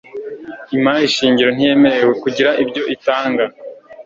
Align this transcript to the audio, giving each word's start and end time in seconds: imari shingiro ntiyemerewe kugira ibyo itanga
imari 0.75 1.13
shingiro 1.15 1.49
ntiyemerewe 1.55 2.13
kugira 2.23 2.49
ibyo 2.63 2.83
itanga 2.95 3.43